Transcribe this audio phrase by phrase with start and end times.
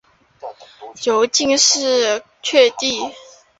[1.03, 3.01] 由进士擢第。